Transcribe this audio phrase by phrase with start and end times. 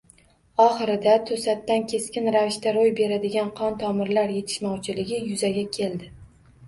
[0.63, 6.11] Oxirida to‘satdan keskin ravishda ro‘y beradigan qon tomirlar yetishmovchiligi yuzaga keldi